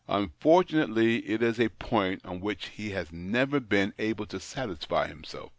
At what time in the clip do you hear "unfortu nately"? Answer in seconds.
0.09-1.17